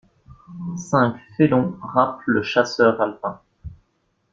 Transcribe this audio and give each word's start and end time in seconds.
Cinq 0.77 1.21
félons 1.37 1.77
rapent 1.79 2.23
le 2.25 2.41
chasseur 2.41 2.99
alpin. 3.01 3.39